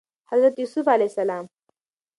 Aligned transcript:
حضرت 0.31 0.59
يوسف 0.59 0.89
ع 1.29 1.45